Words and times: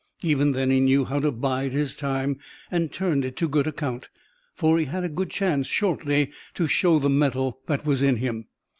Even 0.23 0.53
then 0.53 0.71
"he 0.71 0.79
knew 0.79 1.05
how 1.05 1.19
to 1.19 1.31
bide 1.31 1.73
his 1.73 1.95
time," 1.95 2.39
and 2.71 2.91
turned 2.91 3.23
it 3.23 3.35
to 3.35 3.47
good 3.47 3.67
account, 3.67 4.09
for 4.55 4.79
he 4.79 4.85
had 4.85 5.03
a 5.03 5.09
good 5.09 5.29
chance, 5.29 5.67
shortly 5.67 6.31
to 6.55 6.65
show 6.65 6.97
the 6.97 7.07
metal 7.07 7.59
that 7.67 7.85
was 7.85 8.01
in 8.01 8.15
him. 8.15 8.47